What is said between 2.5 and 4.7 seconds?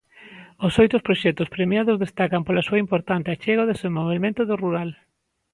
súa importante achega ao desenvolvemento do